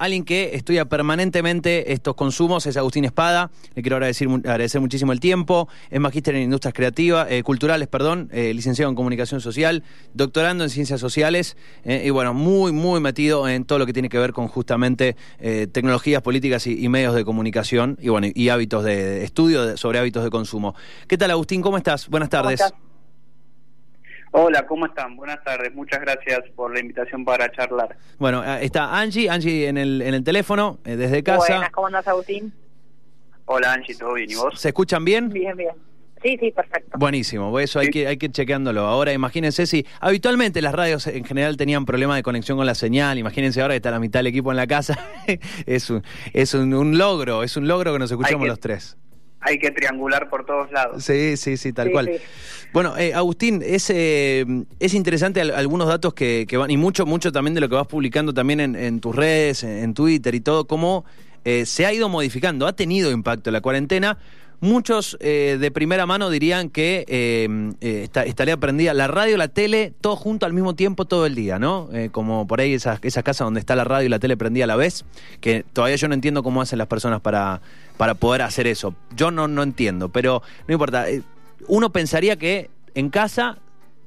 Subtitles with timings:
[0.00, 3.50] alguien que estudia permanentemente estos consumos es Agustín Espada.
[3.74, 5.68] Le quiero agradecer, agradecer muchísimo el tiempo.
[5.90, 9.84] Es magíster en industrias creativas, eh, culturales, perdón, eh, licenciado en comunicación social,
[10.14, 14.08] doctorando en ciencias sociales eh, y bueno, muy, muy metido en todo lo que tiene
[14.08, 15.16] que ver con justamente
[15.72, 20.30] tecnologías, políticas y, medios de comunicación y bueno, y hábitos de, estudio sobre hábitos de
[20.30, 20.74] consumo.
[21.06, 21.60] ¿Qué tal, Agustín?
[21.60, 22.08] ¿Cómo estás?
[22.08, 22.60] Buenas tardes.
[24.32, 25.16] Hola, ¿cómo están?
[25.16, 25.74] Buenas tardes.
[25.74, 27.96] Muchas gracias por la invitación para charlar.
[28.18, 31.54] Bueno, eh, está Angie, Angie en el, en el teléfono, eh, desde casa.
[31.54, 32.52] Buenas, ¿cómo andas, Agustín?
[33.46, 34.30] Hola, Angie, ¿todo bien?
[34.30, 34.60] ¿Y vos?
[34.60, 35.30] ¿Se escuchan bien?
[35.30, 35.74] Bien, bien.
[36.22, 36.98] Sí, sí, perfecto.
[36.98, 38.82] Buenísimo, eso hay, que, hay que ir chequeándolo.
[38.82, 43.18] Ahora imagínense si habitualmente las radios en general tenían problemas de conexión con la señal,
[43.18, 44.98] imagínense ahora que está la mitad del equipo en la casa,
[45.66, 46.04] es, un,
[46.34, 48.98] es un, logro, es un logro que nos escuchamos los tres
[49.40, 51.02] hay que triangular por todos lados.
[51.02, 52.20] Sí, sí, sí, tal cual.
[52.72, 54.44] Bueno, eh, Agustín, es, eh,
[54.78, 58.34] es interesante algunos datos que, van, y mucho, mucho también de lo que vas publicando
[58.34, 61.04] también en, tus redes, en, Twitter y todo, cómo
[61.44, 64.18] eh, se ha ido modificando, ha tenido impacto la cuarentena.
[64.60, 67.04] Muchos de primera mano dirían que
[67.80, 71.88] estaría prendida la radio, la tele, todo junto al mismo tiempo todo el día, ¿no?
[72.12, 74.66] como por ahí esas, esas casas donde está la radio y la tele prendida a
[74.66, 75.06] la vez,
[75.40, 77.62] que todavía yo no entiendo cómo hacen las personas para
[78.00, 78.94] para poder hacer eso.
[79.14, 81.10] Yo no, no entiendo, pero no importa.
[81.10, 81.22] Eh,
[81.68, 83.58] uno pensaría que en casa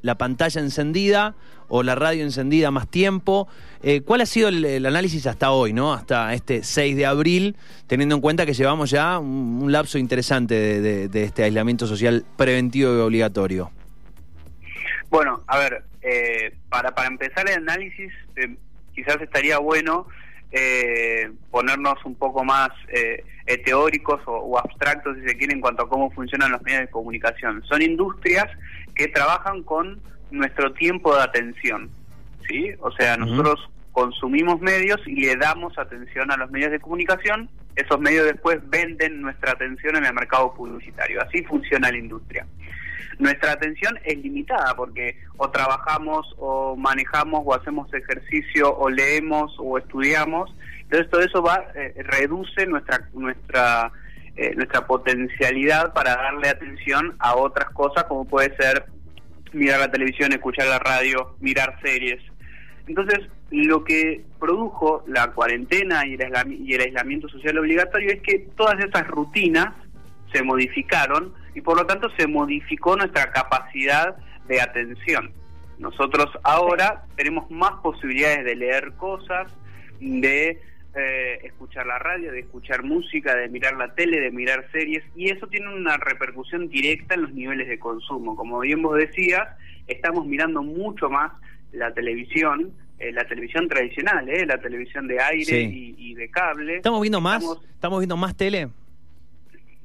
[0.01, 1.35] la pantalla encendida
[1.75, 3.47] o la radio encendida más tiempo.
[3.81, 5.91] Eh, ¿Cuál ha sido el, análisis hasta hoy, no?
[5.91, 7.55] Hasta este 6 de abril,
[7.87, 12.99] teniendo en cuenta que llevamos ya un, lapso interesante de, este aislamiento social preventivo y
[12.99, 13.71] obligatorio.
[15.09, 18.11] Bueno, a ver, eh, para, para empezar el análisis,
[18.93, 20.05] quizás estaría bueno
[20.55, 25.81] eh, ponernos un poco más eh, eh, teóricos o, abstractos, si se quiere, en cuanto
[25.81, 27.63] a cómo funcionan los medios de comunicación.
[27.67, 28.45] Son industrias
[28.93, 29.99] que trabajan con
[30.33, 31.89] nuestro tiempo de atención,
[32.47, 32.71] ¿sí?
[32.79, 37.99] O sea, nosotros consumimos medios y le damos atención a los medios de comunicación, esos
[37.99, 41.21] medios después venden nuestra atención en el mercado publicitario.
[41.21, 42.45] Así funciona la industria
[43.19, 49.77] nuestra atención es limitada porque o trabajamos o manejamos o hacemos ejercicio o leemos o
[49.77, 50.53] estudiamos.
[50.81, 53.91] Entonces todo eso va eh, reduce nuestra nuestra
[54.35, 58.85] eh, nuestra potencialidad para darle atención a otras cosas como puede ser
[59.53, 62.21] mirar la televisión, escuchar la radio, mirar series.
[62.87, 63.21] Entonces,
[63.51, 69.73] lo que produjo la cuarentena y el aislamiento social obligatorio es que todas esas rutinas
[70.33, 74.15] se modificaron y por lo tanto se modificó nuestra capacidad
[74.47, 75.31] de atención.
[75.79, 79.51] Nosotros ahora tenemos más posibilidades de leer cosas,
[79.99, 80.59] de
[80.95, 85.31] eh, escuchar la radio, de escuchar música, de mirar la tele, de mirar series, y
[85.31, 88.35] eso tiene una repercusión directa en los niveles de consumo.
[88.35, 89.47] Como bien vos decías,
[89.87, 91.31] estamos mirando mucho más
[91.71, 96.75] la televisión, eh, la televisión tradicional, eh, la televisión de aire y, de cable.
[96.77, 97.43] ¿Estamos viendo más?
[97.73, 98.69] ¿Estamos viendo más tele?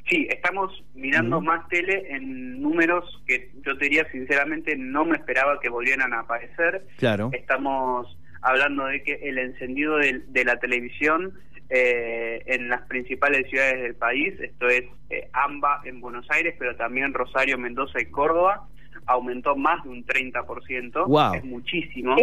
[0.08, 5.60] Sí, estamos mirando más tele en números que yo te diría sinceramente no me esperaba
[5.60, 6.86] que volvieran a aparecer.
[6.96, 7.30] Claro.
[7.32, 11.34] Estamos hablando de que el encendido de, la televisión
[11.70, 16.76] eh, en las principales ciudades del país, esto es eh, AMBA en Buenos Aires, pero
[16.76, 18.66] también Rosario, Mendoza y Córdoba,
[19.06, 21.06] aumentó más de un 30%.
[21.06, 21.34] Wow.
[21.34, 22.16] Es muchísimo.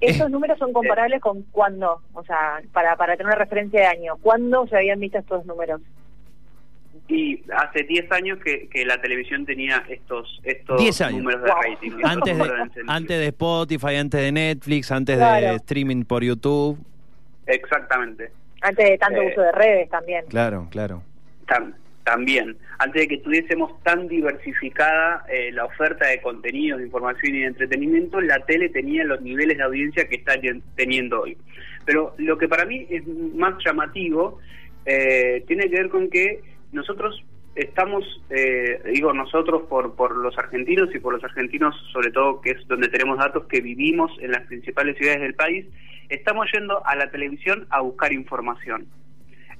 [0.00, 2.02] ¿Esos números son comparables con cuándo?
[2.12, 5.80] O sea, para, para tener una referencia de año, ¿cuándo se habían visto estos números?
[7.12, 10.80] Y hace 10 años que, que, la televisión tenía estos estos
[11.12, 11.90] números de rating.
[12.04, 12.44] Antes de,
[12.86, 16.78] antes de Spotify, antes de Netflix, antes de streaming por YouTube.
[17.46, 18.30] Exactamente.
[18.62, 20.24] Antes de tanto eh, uso de redes también.
[20.28, 21.02] Claro, claro.
[22.04, 22.56] también.
[22.78, 27.46] Antes de que tuviésemos tan diversificada eh, la oferta de contenidos, de información y de
[27.46, 30.34] entretenimiento, la tele tenía los niveles de audiencia que está
[30.76, 31.36] teniendo hoy.
[31.84, 34.38] Pero lo que para mí es más llamativo
[34.84, 36.40] eh, tiene que ver con que
[36.72, 37.24] nosotros
[37.54, 42.52] estamos, eh, digo nosotros por, por los argentinos y por los argentinos sobre todo, que
[42.52, 45.66] es donde tenemos datos que vivimos en las principales ciudades del país,
[46.08, 48.86] estamos yendo a la televisión a buscar información.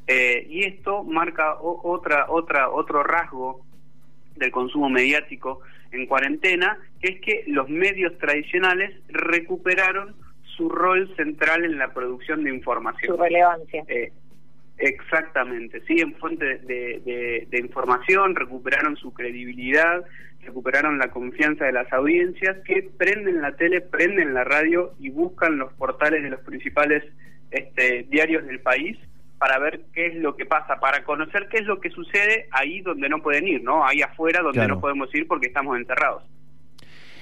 [0.07, 3.65] Eh, y esto marca otra, otra, otro rasgo
[4.37, 5.61] del consumo mediático
[5.93, 10.17] en cuarentena, que es que los medios tradicionales recuperaron
[10.57, 13.17] su rol central en la producción de información.
[13.17, 13.85] Su relevancia.
[13.89, 14.13] Eh,
[14.79, 20.05] Exactamente, sí, en fuente de, información, recuperaron su credibilidad,
[20.41, 25.59] recuperaron la confianza de las audiencias que prenden la tele, prenden la radio y buscan
[25.59, 27.05] los portales de los principales
[27.51, 28.99] este, diarios del país
[29.39, 32.81] para ver qué es lo que pasa, para conocer qué es lo que sucede ahí
[32.81, 33.85] donde no pueden ir, ¿no?
[33.85, 36.23] Ahí afuera donde no podemos ir porque estamos encerrados.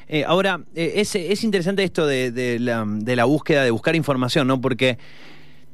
[0.06, 4.49] Eh, ahora, eh, es, es interesante esto de, la, de la búsqueda, de buscar información,
[4.49, 4.61] ¿no?
[4.61, 4.99] Porque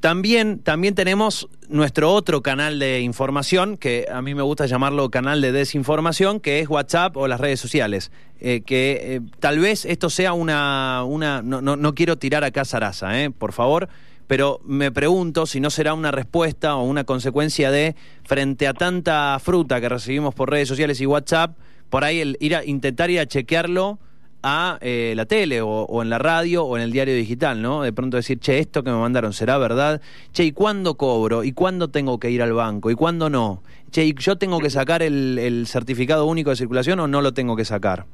[0.01, 5.41] También, también tenemos nuestro otro canal de información, que a mí me gusta llamarlo canal
[5.41, 8.13] de desinformación, que es WhatsApp o las redes sociales.
[8.39, 11.03] Eh, que eh, tal vez esto sea una...
[11.05, 13.89] una no, no, no quiero tirar acá zaraza, eh, por favor,
[14.27, 19.39] pero me pregunto si no será una respuesta o una consecuencia de, frente a tanta
[19.43, 21.57] fruta que recibimos por redes sociales y WhatsApp,
[21.89, 23.99] por ahí el ir a intentar ir a chequearlo
[24.43, 27.83] a eh, la tele o, en la radio o en el diario digital, ¿no?
[27.83, 30.01] De pronto decir, che, esto que me mandaron será verdad.
[30.33, 31.45] Che, ¿y cuándo cobro?
[31.45, 32.91] ¿Y cuándo tengo que ir al banco?
[32.91, 33.63] ¿Y cuándo no?
[33.91, 37.57] Che, ¿y yo tengo que sacar el, certificado único de circulación o no lo tengo
[37.57, 38.05] que sacar?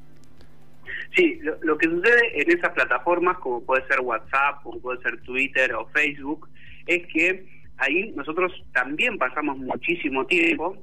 [1.15, 5.75] Sí, lo, que sucede en esas plataformas, como puede ser WhatsApp, como puede ser Twitter
[5.75, 6.49] o Facebook,
[6.87, 7.47] es que
[7.77, 10.79] ahí nosotros también pasamos muchísimo tiempo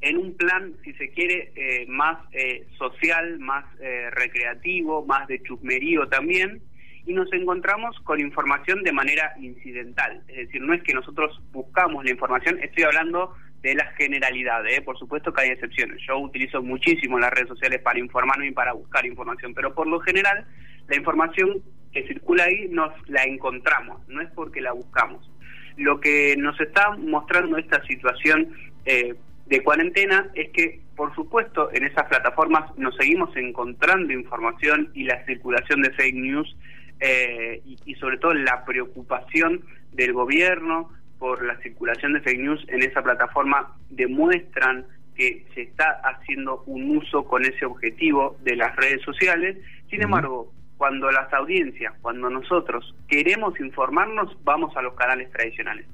[0.00, 5.42] en un plan, si se quiere, eh, más eh, social, más eh, recreativo, más de
[5.42, 6.62] chusmerío también,
[7.04, 10.22] y nos encontramos con información de manera incidental.
[10.28, 14.96] Es decir, no es que nosotros buscamos la información, estoy hablando de la generalidad, por
[14.98, 16.00] supuesto que hay excepciones.
[16.06, 19.98] Yo utilizo muchísimo las redes sociales para informarme y para buscar información, pero por lo
[20.00, 20.46] general
[20.86, 21.62] la información
[21.92, 25.28] que circula ahí nos la encontramos, no es porque la buscamos.
[25.76, 28.52] Lo que nos está mostrando esta situación
[28.84, 29.14] eh,
[29.48, 35.24] de cuarentena es que, por supuesto, en esas plataformas nos seguimos encontrando información y la
[35.24, 36.56] circulación de fake news
[37.00, 39.62] eh, y, sobre todo la preocupación
[39.92, 44.86] del gobierno por la circulación de fake news en esa plataforma demuestran
[45.16, 49.56] que se está haciendo un uso con ese objetivo de las redes sociales.
[49.88, 55.86] Sin embargo, cuando las audiencias, cuando nosotros queremos informarnos, vamos a los canales tradicionales.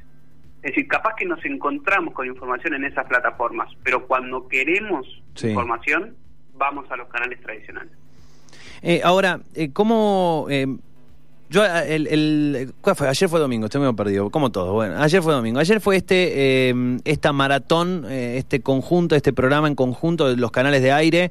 [0.64, 5.06] Es decir, capaz que nos encontramos con información en esas plataformas, pero cuando queremos
[5.42, 6.16] información,
[6.54, 7.92] vamos a los canales tradicionales.
[8.80, 10.46] Eh, ahora, eh, ¿cómo...?
[10.48, 10.66] Eh,
[11.50, 13.06] yo, el, el, fue?
[13.06, 14.72] Ayer fue domingo, estoy medio perdido, como todo.
[14.72, 15.60] Bueno, ayer fue domingo.
[15.60, 16.74] Ayer fue este
[17.04, 21.30] esta maratón, este conjunto, este programa en conjunto de los canales de aire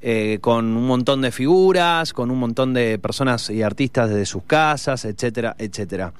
[0.00, 4.42] eh, con un montón de figuras, con un montón de personas y artistas desde sus
[4.44, 6.12] casas, etcétera, etcétera.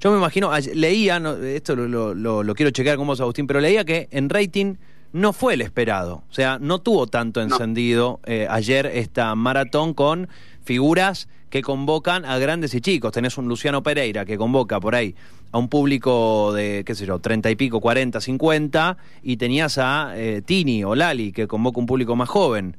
[0.00, 4.28] Yo me imagino, leía, esto lo, quiero chequear con vos, Agustín, pero leía que en
[4.28, 4.74] rating
[5.12, 6.24] no fue el esperado.
[6.30, 10.28] O sea, no tuvo tanto encendido eh, ayer esta maratón con
[10.64, 13.12] figuras que convocan a grandes y chicos.
[13.12, 15.14] Tenés un Luciano Pereira que convoca por ahí
[15.52, 20.14] a un público de, qué sé yo, treinta y pico, cuarenta, cincuenta, y tenías a
[20.16, 22.76] eh, Tini o Lali que convoca un público más joven.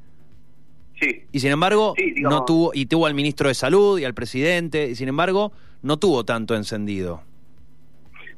[1.31, 4.95] Y sin embargo, no tuvo, y tuvo al ministro de Salud y al presidente, y
[4.95, 5.51] sin embargo,
[5.81, 7.23] no tuvo tanto encendido.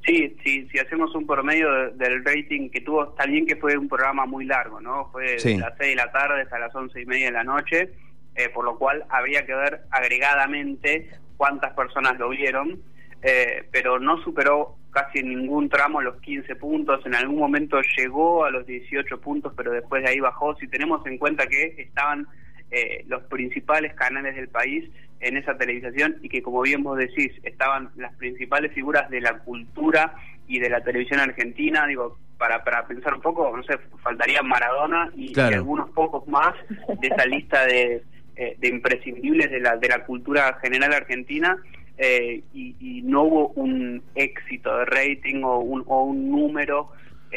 [0.06, 4.26] Sí, sí, si hacemos un promedio del rating que tuvo, también que fue un programa
[4.28, 5.10] muy largo, ¿no?
[5.12, 7.92] Fue de las 6 de la tarde hasta las once y media de la noche,
[8.36, 12.80] eh, por lo cual habría que ver agregadamente cuántas personas lo vieron,
[13.24, 18.46] eh, pero no superó casi en ningún tramo los 15 puntos, en algún momento llegó
[18.46, 20.56] a los 18 puntos, pero después de ahí bajó.
[20.56, 22.28] Si tenemos en cuenta que estaban
[22.72, 24.90] eh, los principales canales del país
[25.20, 29.40] en esa televisación y que como bien vos decís estaban las principales figuras de la
[29.40, 30.16] cultura
[30.48, 31.88] y de la televisión argentina.
[31.88, 36.54] Digo para, para pensar un poco no sé faltaría Maradona y, algunos pocos más
[37.00, 38.04] de esa lista de,
[38.36, 41.58] eh, de imprescindibles de la de la cultura general argentina
[41.98, 46.90] eh, y, no hubo un éxito de rating o un, o un número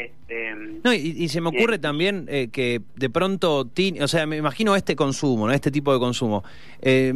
[0.05, 4.37] este, no, y, se me ocurre también eh, que de pronto, Tini, o sea, me
[4.37, 5.53] imagino este consumo, ¿no?
[5.53, 6.43] este tipo de consumo.
[6.81, 7.13] Eh,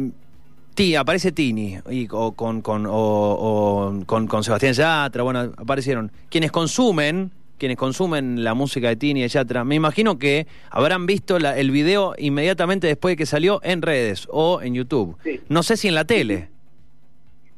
[0.98, 6.10] aparece Tini y, o, con, con, o, con, con, Sebastián Yatra, bueno, aparecieron.
[6.28, 11.36] Quienes consumen, quienes consumen la música de Tini y Yatra, me imagino que habrán visto
[11.36, 15.16] el video inmediatamente después de que salió en redes o en YouTube.
[15.48, 16.48] No sé si en la tele.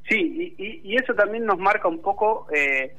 [0.09, 2.47] Sí, y, eso también nos marca un poco...
[2.55, 2.95] Eh,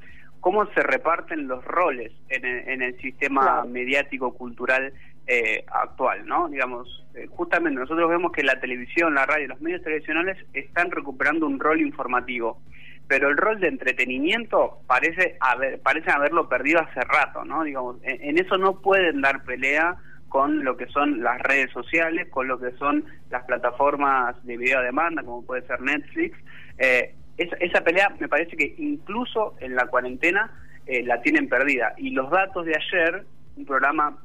[0.47, 4.93] cómo se reparten los roles en el, sistema mediático cultural
[5.27, 6.47] eh, actual, ¿no?
[6.47, 11.45] Digamos, eh, justamente nosotros vemos que la televisión, la radio, los medios tradicionales están recuperando
[11.45, 12.61] un rol informativo,
[13.09, 17.65] pero el rol de entretenimiento parece haber, parecen haberlo perdido hace rato, ¿no?
[17.65, 19.97] Digamos, en, eso no pueden dar pelea
[20.29, 24.81] con lo que son las redes sociales, con lo que son las plataformas de video
[24.81, 26.37] demanda, como puede ser Netflix.
[26.77, 30.51] Eh, esa, pelea me parece que incluso en la cuarentena
[30.85, 31.93] eh, la tienen perdida.
[31.97, 33.25] Y los datos de ayer,
[33.55, 34.17] un programa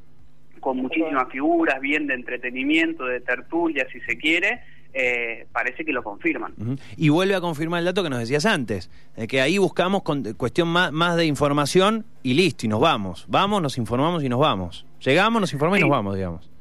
[0.60, 4.60] con muchísimas figuras, bien de entretenimiento, de tertulia, si se quiere,
[4.94, 6.54] eh, parece que lo confirman.
[6.96, 10.22] Y vuelve a confirmar el dato que nos decías antes, de que ahí buscamos con,
[10.34, 13.26] cuestión más, más, de información y listo, y nos vamos.
[13.28, 14.86] Vamos, nos informamos y nos vamos.
[15.00, 16.52] Llegamos, nos informamos y nos vamos, digamos.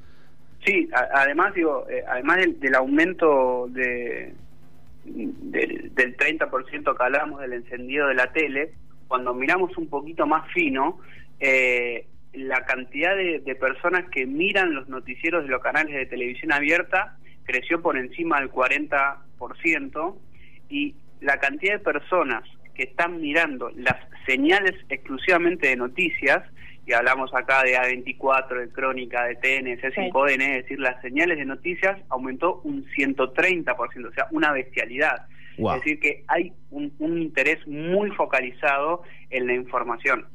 [0.66, 4.34] Sí, además, digo, eh, además del, aumento de,
[5.04, 8.74] del, del 30% que hablamos del encendido de la tele,
[9.08, 11.00] cuando miramos un poquito más fino,
[11.40, 17.18] eh, la cantidad de, personas que miran los noticieros de los canales de televisión abierta
[17.44, 20.18] creció por encima del 40%
[20.70, 22.44] y la cantidad de personas
[22.74, 26.42] que están mirando las señales exclusivamente de noticias,
[26.86, 31.46] y hablamos acá de A24, de Crónica, de TNC, 5N, es decir, las señales de
[31.46, 35.28] noticias aumentó un 130%, o sea, una bestialidad.
[35.58, 40.26] Es decir, que hay un, interés muy focalizado en la información.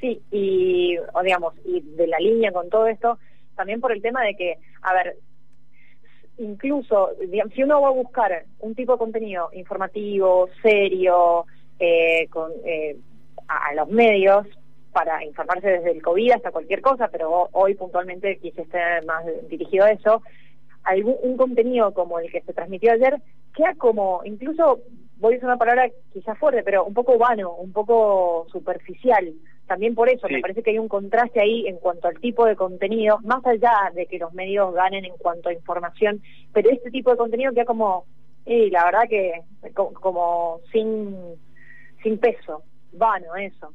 [0.00, 3.18] Sí, y o digamos, y de la línea con todo esto,
[3.54, 5.16] también por el tema de que, a ver,
[6.38, 7.10] incluso
[7.54, 11.46] si uno va a buscar un tipo de contenido informativo, serio,
[11.78, 12.96] eh, con, eh,
[13.48, 14.46] a, los medios
[14.96, 19.84] para informarse desde el COVID hasta cualquier cosa, pero hoy puntualmente quise estar más dirigido
[19.84, 20.22] a eso,
[20.84, 23.20] algún un contenido como el que se transmitió ayer
[23.54, 24.80] queda como, incluso
[25.18, 29.34] voy a usar una palabra quizás fuerte, pero un poco vano, un poco superficial.
[29.66, 32.56] También por eso me parece que hay un contraste ahí en cuanto al tipo de
[32.56, 36.22] contenido, más allá de que los medios ganen en cuanto a información,
[36.54, 38.06] pero este tipo de contenido queda como,
[38.46, 39.42] y la verdad que
[39.74, 41.14] como, sin,
[42.02, 42.62] sin peso,
[42.92, 43.74] vano eso.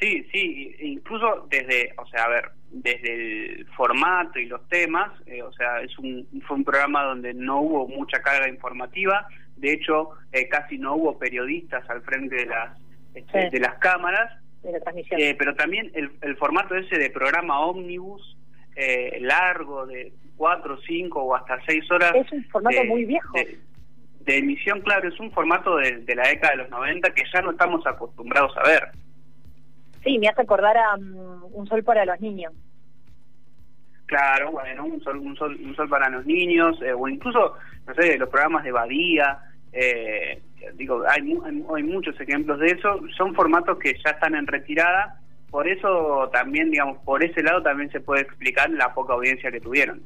[0.00, 5.42] Sí, sí, incluso desde, o sea, a ver, desde el formato y los temas, eh,
[5.42, 9.26] o sea, es un, fue un programa donde no hubo mucha carga informativa,
[9.56, 12.78] de hecho, eh, casi no hubo periodistas al frente de las,
[13.14, 18.38] este, de las cámaras, eh, pero también el, el, formato ese de programa ómnibus,
[19.20, 22.14] largo, de cuatro, cinco o hasta seis horas.
[22.14, 23.34] Es un formato muy viejo.
[23.34, 27.42] De, emisión, claro, es un formato de, de la década de los 90 que ya
[27.42, 28.90] no estamos acostumbrados a ver.
[30.02, 32.52] Sí, me hace acordar a mm, Un Sol para los Niños.
[34.10, 37.54] Claro, bueno, un sol, un sol, un sol para los niños, eh, o incluso,
[37.86, 39.38] no sé, los programas de Badía,
[39.72, 40.42] eh,
[40.74, 41.20] digo, hay,
[41.76, 46.72] hay, muchos ejemplos de eso, son formatos que ya están en retirada, por eso también,
[46.72, 50.02] digamos, por ese lado también se puede explicar la poca audiencia que tuvieron.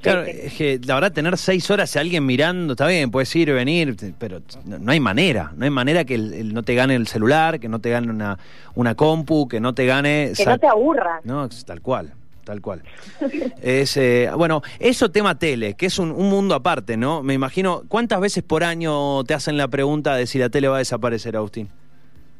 [0.00, 3.52] Claro, es que la verdad tener seis horas a alguien mirando, está bien, puedes ir,
[3.52, 7.58] venir, pero no, hay manera, no hay manera que el, no te gane el celular,
[7.58, 8.38] que no te gane una,
[8.74, 10.32] una compu, que no te gane...
[10.36, 11.20] Que no te aburra.
[11.24, 12.12] No, tal cual
[12.46, 12.82] tal cual.
[13.60, 17.22] es, eh, bueno, eso tema tele, que es un, mundo aparte, ¿no?
[17.22, 20.76] Me imagino, ¿cuántas veces por año te hacen la pregunta de si la tele va
[20.76, 21.68] a desaparecer, Agustín?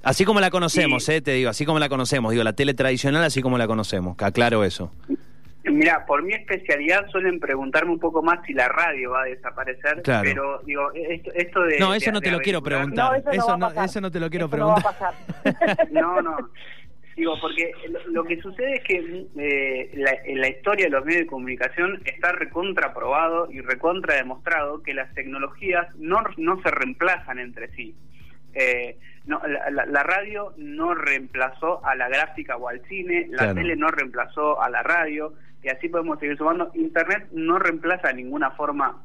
[0.02, 3.24] Así como la conocemos, eh, te digo, así como la conocemos, digo, la tele tradicional
[3.24, 4.92] así como la conocemos, que aclaro eso.
[5.70, 10.02] Mira, por mi especialidad suelen preguntarme un poco más si la radio va a desaparecer,
[10.04, 11.78] pero digo, esto, de...
[11.78, 14.94] No, eso no te lo quiero preguntar, eso, no, eso, no, te lo quiero preguntar.
[15.90, 16.50] No, no,
[17.16, 17.72] digo, porque
[18.08, 22.00] lo, que sucede es que eh, la, en la historia de los medios de comunicación
[22.04, 27.94] está recontraprobado y recontra demostrado que las tecnologías no, no se reemplazan entre sí.
[28.54, 33.88] Eh, no, la, radio no reemplazó a la gráfica o al cine, la tele no
[33.88, 35.34] reemplazó a la radio,
[35.66, 36.70] y así podemos seguir sumando.
[36.74, 39.02] Internet no reemplaza ninguna forma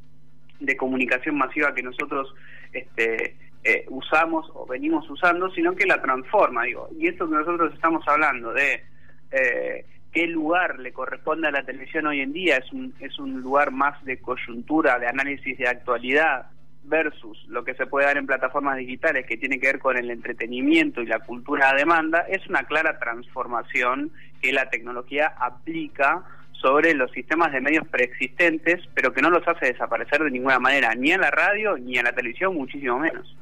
[0.60, 2.36] de comunicación masiva que nosotros
[2.72, 6.88] este, eh, usamos o venimos usando, sino que la transforma, digo.
[7.00, 8.84] Y esto que nosotros estamos hablando de
[9.32, 13.41] eh, qué lugar le corresponde a la televisión hoy en día, es un, es un
[13.41, 16.46] lugar más de coyuntura, de análisis de actualidad,
[16.84, 20.12] versus lo que se puede dar en plataformas digitales que tiene que ver con el
[20.12, 24.12] entretenimiento y la cultura a demanda, es una clara transformación
[24.44, 26.24] que la tecnología aplica
[26.62, 30.94] sobre los sistemas de medios preexistentes, pero que no los hace desaparecer de ninguna manera,
[30.96, 33.36] ni a la radio ni a la televisión, muchísimo menos.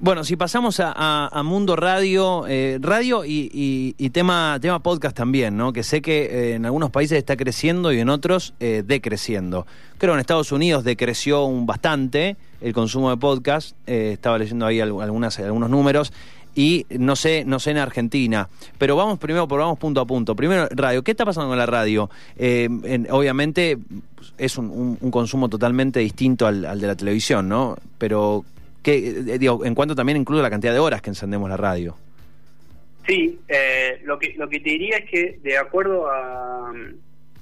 [0.00, 5.72] Bueno, si pasamos a, Mundo Radio, eh, radio y, tema, tema podcast también, ¿no?
[5.72, 9.66] Que sé que eh, en algunos países está creciendo y en otros eh, decreciendo.
[9.98, 13.76] Creo que en Estados Unidos decreció un bastante el consumo de podcast.
[13.86, 16.12] estaba leyendo ahí algunas, algunos números
[16.56, 18.48] y no sé, no sé en Argentina.
[18.78, 20.34] Pero vamos primero, por vamos punto a punto.
[20.34, 21.04] Primero, radio.
[21.04, 22.10] ¿Qué está pasando con la radio?
[22.36, 22.68] Eh,
[23.10, 23.76] obviamente
[24.38, 27.76] es un, consumo totalmente distinto al, de la televisión, ¿no?
[27.98, 28.44] Pero,
[28.82, 28.96] ¿qué,
[29.28, 31.96] eh, en cuanto también incluye la cantidad de horas que encendemos la radio.
[33.06, 36.72] Sí, eh, lo, que, lo que te diría es que de acuerdo a,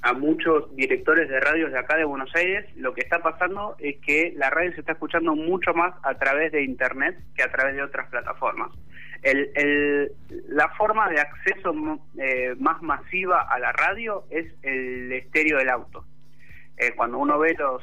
[0.05, 3.97] a muchos directores de radios de acá de Buenos Aires, lo que está pasando es
[4.01, 7.75] que la radio se está escuchando mucho más a través de Internet que a través
[7.75, 8.71] de otras plataformas.
[9.23, 10.13] El,
[10.49, 11.73] la forma de acceso
[12.19, 16.05] eh, más masiva a la radio es el estéreo del auto.
[16.77, 17.83] Eh, cuando uno ve los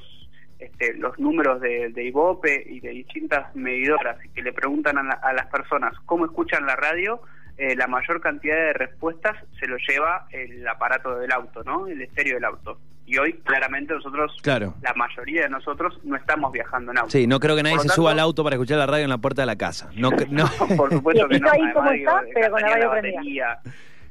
[0.59, 5.47] este, los números de, de, IVOPE y de distintas medidoras que le preguntan a, las
[5.47, 7.19] personas cómo escuchan la radio,
[7.61, 11.85] eh, la mayor cantidad de respuestas se lo lleva el aparato del auto, ¿no?
[11.85, 12.79] El estéreo del auto.
[13.05, 14.73] y hoy claramente nosotros, claro.
[14.81, 17.11] la mayoría de nosotros, no estamos viajando en auto.
[17.11, 19.19] Sí, no creo que nadie se suba al auto para escuchar la radio en la
[19.19, 19.91] puerta de la casa.
[19.95, 20.49] No, no.
[20.75, 21.51] por supuesto que no.
[21.51, 23.59] Ahí como está, pero con la radio batería.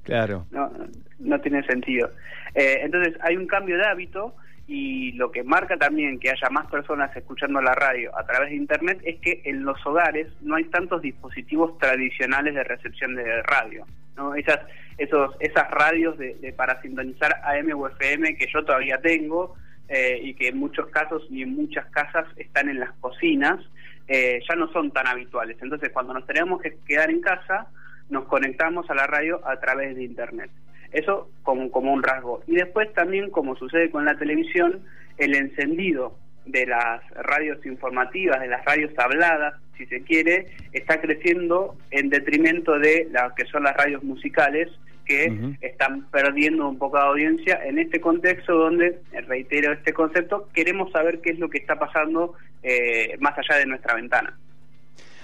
[0.04, 0.46] Claro.
[0.52, 0.70] No,
[1.18, 2.08] no tiene sentido.
[2.54, 4.32] Eh, entonces hay un cambio de hábito
[4.72, 8.56] y lo que marca también que haya más personas escuchando la radio a través de
[8.56, 13.84] internet es que en los hogares no hay tantos dispositivos tradicionales de recepción de radio
[14.16, 14.60] no esas
[14.96, 19.56] esos esas radios de, para sintonizar AM o FM que yo todavía tengo
[19.88, 23.58] eh, y que en muchos casos y en muchas casas están en las cocinas
[24.06, 25.56] eh, ya no son tan habituales.
[25.60, 27.66] Entonces cuando nos tenemos que quedar en casa
[28.08, 30.52] nos conectamos a la radio a través de internet
[30.92, 32.42] eso como, como un rasgo.
[32.46, 34.82] Y después también, como sucede con la televisión,
[35.18, 36.16] el encendido
[36.46, 42.78] de las radios informativas, de las radios habladas, si se quiere, está creciendo en detrimento
[42.78, 44.68] de las que son las radios musicales,
[45.06, 50.92] que están perdiendo un poco de audiencia en este contexto donde, reitero este concepto, queremos
[50.92, 54.38] saber qué es lo que está pasando eh, más allá de nuestra ventana.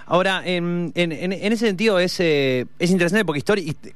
[0.08, 3.42] Ahora, en, en, en, ese sentido es, eh, es interesante porque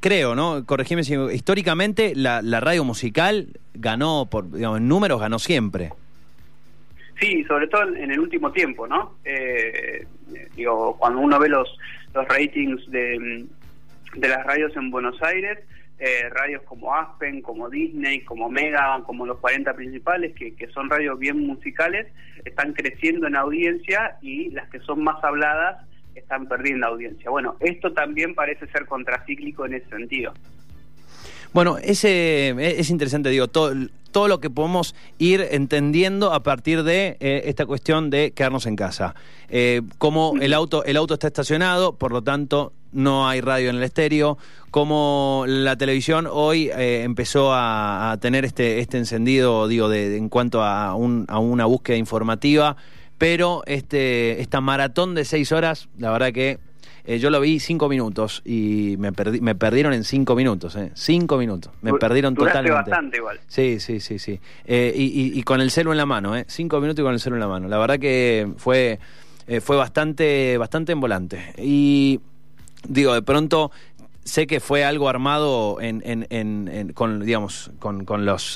[0.01, 0.67] creo, ¿no?
[0.67, 5.93] Corregime si históricamente la, la, radio musical ganó, por digamos, en números ganó siempre.
[7.21, 9.19] Sí, sobre todo en el último tiempo, ¿no?
[9.25, 10.05] Eh,
[10.57, 11.69] digo, cuando uno ve los,
[12.13, 13.47] los ratings de,
[14.17, 15.61] de las radios en Buenos Aires,
[16.01, 20.91] eh, radios como Aspen, como Disney, como Mega, como los 40 principales, que, que son
[20.91, 22.09] radios bien musicales,
[22.45, 27.31] están creciendo en audiencia y las que son más habladas están perdiendo audiencia.
[27.31, 30.33] Bueno, esto también parece ser contracíclico en ese sentido.
[31.53, 33.75] Bueno, ese es interesante, digo, todo,
[34.11, 38.77] todo lo que podemos ir entendiendo a partir de eh, esta cuestión de quedarnos en
[38.77, 39.15] casa.
[39.49, 43.77] Eh, como el auto, el auto está estacionado, por lo tanto no hay radio en
[43.77, 44.39] el estéreo,
[44.71, 50.63] como la televisión hoy eh, empezó a, tener este, este encendido, digo, de, en cuanto
[50.63, 52.77] a, un, a una búsqueda informativa
[53.21, 56.59] pero este, esta maratón de seis horas, la verdad que
[57.05, 60.91] eh, yo lo vi cinco minutos y me, perdí, me perdieron en cinco minutos, eh.
[60.95, 61.71] cinco minutos.
[61.83, 62.71] Me perdieron totalmente.
[62.71, 63.39] bastante igual.
[63.47, 64.41] Sí, sí, sí, sí.
[64.65, 66.47] Eh, y, y, con el celo en la mano, eh.
[66.49, 67.69] cinco minutos y con el celo en la mano.
[67.69, 68.99] La verdad que fue,
[69.47, 71.53] eh, fue bastante, bastante en volante.
[71.59, 72.21] Y
[72.89, 73.71] digo, de pronto
[74.25, 78.05] sé que fue algo armado en, en, con digamos con,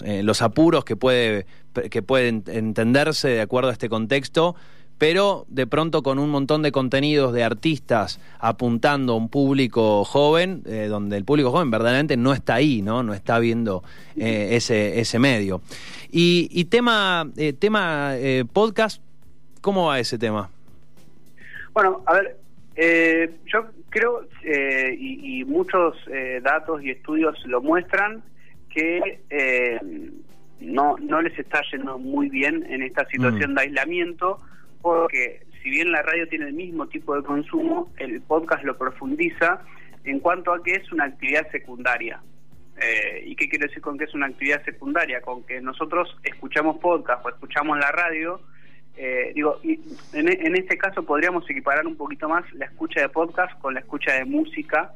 [0.05, 1.46] eh, los apuros que puede
[1.90, 4.55] que pueden entenderse de acuerdo a este contexto
[4.98, 10.62] pero de pronto con un montón de contenidos de artistas apuntando a un público joven,
[10.66, 13.03] eh, donde el público joven verdaderamente no está ahí, ¿no?
[13.03, 13.83] No está viendo
[14.16, 15.62] eh, ese, ese medio.
[16.12, 18.14] Y, y tema, tema
[18.53, 19.03] podcast,
[19.61, 20.48] ¿cómo va ese tema?
[21.74, 22.37] Bueno, a ver,
[22.77, 23.64] eh, yo
[23.95, 28.25] creo, eh, y, muchos eh, datos y estudios lo muestran,
[28.69, 29.79] que eh,
[30.61, 33.55] no, no les está yendo muy bien en esta situación mm.
[33.55, 34.41] de aislamiento,
[34.83, 39.63] porque si bien la radio tiene el mismo tipo de consumo, el podcast lo profundiza
[40.03, 42.21] en cuanto a que es una actividad secundaria.
[43.25, 45.23] ¿Y qué quiero decir con que es una actividad secundaria?
[45.23, 48.41] Con que nosotros escuchamos podcast o escuchamos la radio,
[48.97, 49.81] eh, digo, y
[50.13, 53.81] en, en, este caso podríamos equiparar un poquito más la escucha de podcast con la
[53.81, 54.93] escucha de música.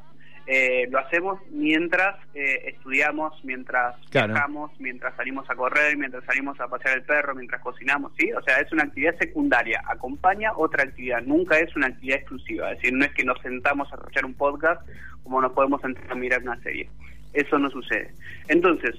[0.47, 6.67] Eh, lo hacemos mientras eh, estudiamos, mientras viajamos, mientras salimos a correr, mientras salimos a
[6.67, 8.31] pasear el perro, mientras cocinamos, ¿sí?
[8.31, 12.71] O sea, es una actividad secundaria, acompaña otra actividad, nunca es una actividad exclusiva.
[12.71, 14.81] Es decir, no es que nos sentamos a escuchar un podcast
[15.23, 16.89] como nos podemos sentar a mirar una serie.
[17.33, 18.11] Eso no sucede.
[18.47, 18.95] Entonces,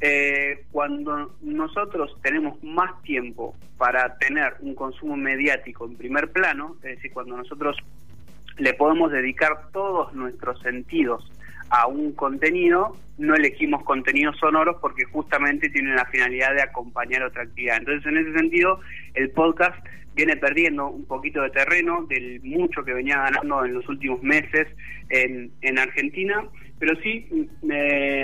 [0.00, 6.96] eh, cuando nosotros tenemos más tiempo para tener un consumo mediático en primer plano, es
[6.96, 7.76] decir, cuando nosotros
[8.56, 11.30] le podemos dedicar todos nuestros sentidos
[11.70, 17.42] a un contenido, no elegimos contenidos sonoros porque justamente tiene la finalidad de acompañar otra
[17.42, 17.76] actividad.
[17.76, 18.80] Entonces, en ese sentido,
[19.14, 19.76] el podcast
[20.14, 24.66] viene perdiendo un poquito de terreno del mucho que venía ganando en los últimos meses
[25.10, 26.44] en, en Argentina
[26.80, 27.48] pero sí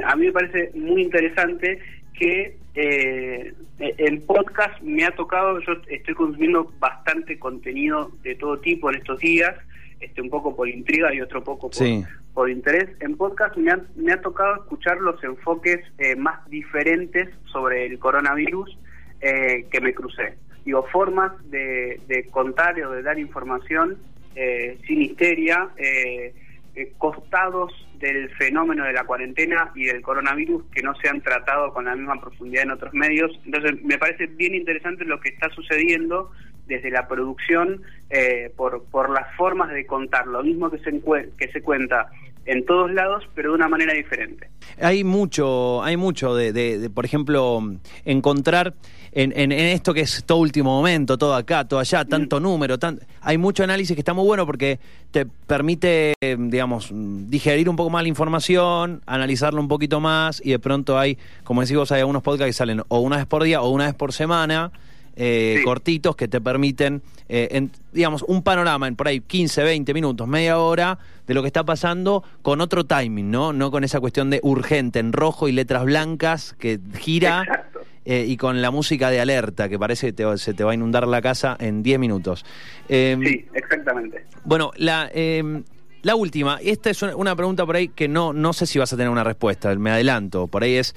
[0.04, 1.78] a mí me parece muy interesante
[2.18, 8.90] que eh, el podcast me ha tocado, yo estoy consumiendo bastante contenido de todo tipo
[8.90, 9.54] en estos días,
[10.00, 11.86] este un poco por intriga y otro poco por,
[12.34, 12.90] por interés.
[13.00, 17.98] En podcast me ha, me ha tocado escuchar los enfoques eh, más diferentes sobre el
[17.98, 18.78] coronavirus
[19.20, 20.34] eh, que me crucé.
[20.64, 23.96] Digo, formas de, de contar o de dar información
[24.34, 26.34] eh, sin histeria, eh,
[26.76, 31.72] eh, costados del fenómeno de la cuarentena y del coronavirus que no se han tratado
[31.72, 33.30] con la misma profundidad en otros medios.
[33.46, 36.30] Entonces, me parece bien interesante lo que está sucediendo
[36.66, 41.00] desde la producción eh, por, por las formas de contar, lo mismo que se,
[41.38, 42.10] que se cuenta
[42.46, 44.48] en todos lados, pero de una manera diferente.
[44.80, 47.60] Hay mucho, hay mucho de, por ejemplo,
[48.04, 48.74] encontrar
[49.22, 53.00] en, en, esto que es todo último momento, todo acá, todo allá, tanto número, tan,
[53.22, 54.78] hay mucho análisis que está muy bueno porque
[55.10, 60.58] te permite, digamos, digerir un poco más la información, analizarlo un poquito más y de
[60.58, 63.62] pronto hay, como decís vos, hay algunos podcasts que salen o una vez por día
[63.62, 64.70] o una vez por semana
[65.18, 67.00] eh, cortitos que te permiten,
[67.30, 71.46] eh, digamos, un panorama en por ahí 15, 20 minutos, media hora de lo que
[71.46, 73.54] está pasando con otro timing, ¿no?
[73.54, 77.65] No con esa cuestión de urgente en rojo y letras blancas que gira.
[78.08, 81.08] Eh, y con la música de alerta, que parece que se te va a inundar
[81.08, 82.44] la casa en 10 minutos.
[82.88, 84.24] Em, sí, exactamente.
[84.44, 85.64] Bueno, la, em,
[86.02, 88.96] la última, esta es una pregunta por ahí que no, no sé si vas a
[88.96, 90.94] tener una respuesta, me adelanto, por ahí es,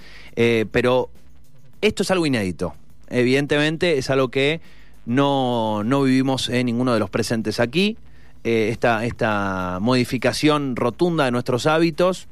[0.71, 1.09] pero
[1.81, 2.75] esto es algo inédito
[3.09, 4.61] evidentemente es algo que
[5.05, 7.97] no, vivimos en ninguno de los presentes aquí.
[8.43, 12.27] Eh, esta, esta modificación rotunda de nuestros hábitos.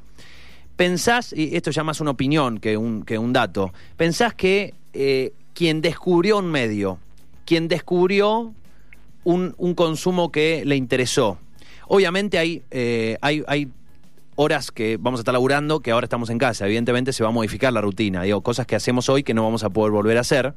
[0.78, 5.32] ¿Pensás, y esto ya más una opinión que un, que un dato, pensás que eh,
[5.52, 7.00] quien descubrió un medio,
[7.44, 8.54] quien descubrió
[9.24, 11.36] un, un consumo que le interesó,
[11.88, 13.68] obviamente hay, eh, hay, hay
[14.36, 16.66] horas que vamos a estar laburando que ahora estamos en casa.
[16.66, 18.22] Evidentemente se va a modificar la rutina.
[18.22, 20.54] Digo, cosas que hacemos hoy que no vamos a poder volver a hacer.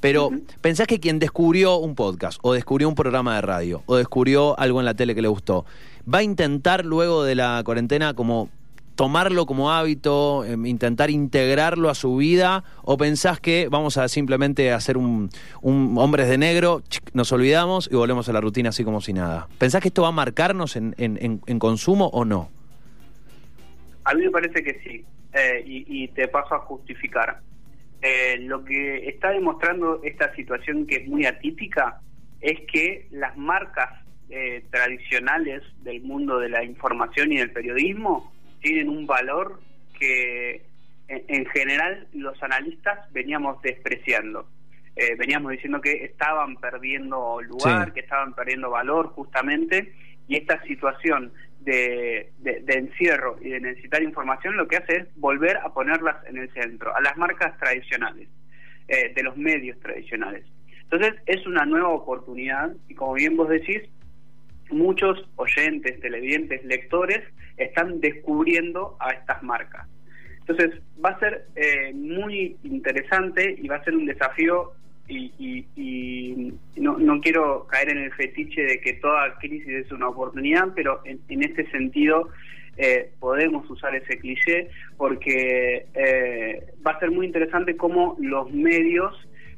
[0.00, 0.30] Pero
[0.62, 4.80] pensás que quien descubrió un podcast, o descubrió un programa de radio, o descubrió algo
[4.80, 5.66] en la tele que le gustó,
[6.12, 8.48] va a intentar luego de la cuarentena como
[9.00, 14.72] tomarlo como hábito, em, intentar integrarlo a su vida, o pensás que vamos a simplemente
[14.72, 15.30] hacer un,
[15.62, 16.82] un hombres de negro,
[17.14, 19.48] nos olvidamos y volvemos a la rutina así como si nada?
[19.56, 22.50] ¿Pensás que esto va a marcarnos en, en, en consumo o no?
[24.04, 27.40] A mí me parece que sí, eh, y, te paso a justificar.
[28.02, 32.02] Eh, lo que está demostrando esta situación que es muy atípica
[32.42, 38.30] es que las marcas eh, tradicionales del mundo de la información y del periodismo
[38.60, 39.60] tienen un valor
[39.98, 40.62] que
[41.08, 44.48] en, general los analistas veníamos despreciando.
[45.18, 49.92] veníamos diciendo que estaban perdiendo lugar, que estaban perdiendo valor justamente,
[50.28, 52.32] y esta situación de,
[52.68, 56.94] encierro y de necesitar información, lo que hace es volver a ponerlas en el centro,
[56.94, 58.28] a las marcas tradicionales,
[58.88, 60.44] eh, de los medios tradicionales.
[60.82, 63.82] Entonces es una nueva oportunidad y como bien vos decís,
[64.72, 67.20] muchos oyentes, televidentes, lectores
[67.56, 69.86] están descubriendo a estas marcas.
[70.40, 74.72] Entonces va a ser eh, muy interesante y va a ser un desafío
[75.12, 80.68] y, no, no, quiero caer en el fetiche de que toda crisis es una oportunidad,
[80.74, 82.28] pero en, este sentido
[82.76, 89.14] eh, podemos usar ese cliché porque eh, va a ser muy interesante cómo los medios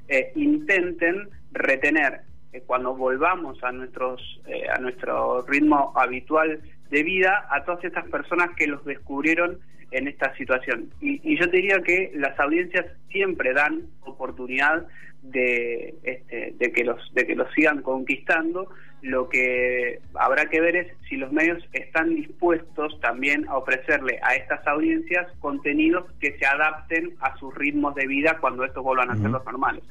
[0.08, 2.22] eh, intenten retener
[2.66, 4.40] cuando volvamos a nuestros
[4.74, 6.60] a nuestro ritmo habitual
[6.90, 9.58] de vida a todas estas personas que los descubrieron
[9.92, 10.90] en esta situación.
[11.00, 14.86] Y, y yo diría que las audiencias siempre dan oportunidad
[15.22, 18.68] de, este, de que los de que los sigan conquistando.
[19.02, 24.36] Lo que habrá que ver es si los medios están dispuestos también a ofrecerle a
[24.36, 29.16] estas audiencias contenidos que se adapten a sus ritmos de vida cuando estos vuelvan a
[29.16, 29.82] ser los normales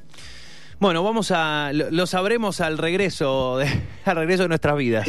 [0.82, 3.68] bueno vamos a lo, sabremos al regreso de,
[4.04, 5.08] al regreso de nuestras vidas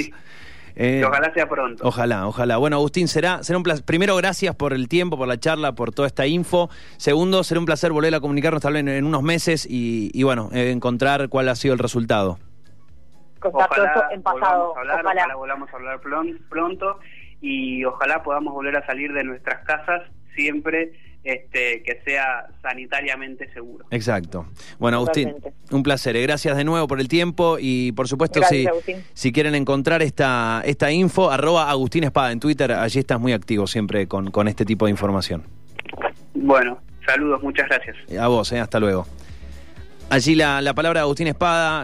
[0.75, 1.87] eh, ojalá sea pronto.
[1.87, 2.57] Ojalá, ojalá.
[2.57, 3.85] Bueno, Agustín, será, será un placer.
[3.85, 6.67] Primero, gracias por el tiempo, por la charla, por toda esta info.
[6.97, 10.71] Segundo, será un placer volver a comunicarnos tal vez en, unos meses y, bueno, eh,
[10.71, 12.39] encontrar cuál ha sido el resultado.
[13.39, 14.73] Ojalá en pasado.
[14.73, 15.35] Volvamos a hablar, ojalá.
[15.35, 15.99] volvamos a hablar
[16.49, 16.99] pronto
[17.39, 20.01] y ojalá podamos volver a salir de nuestras casas
[20.33, 23.85] siempre este, que sea sanitariamente seguro.
[23.91, 24.45] Exacto.
[24.79, 25.33] Bueno, Agustín,
[25.71, 26.15] un placer.
[26.15, 28.67] Eh, gracias de nuevo por el tiempo y por supuesto si,
[29.13, 33.67] si quieren encontrar esta, esta info, arroba Agustín Espada en Twitter, allí estás muy activo
[33.67, 35.43] siempre con, con este tipo de información.
[36.33, 37.95] Bueno, saludos, muchas gracias.
[38.19, 39.07] A vos, eh, hasta luego.
[40.09, 41.81] Allí la, la palabra de Agustín Espada.